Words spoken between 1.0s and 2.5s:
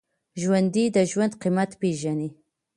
ژوند قېمت پېژني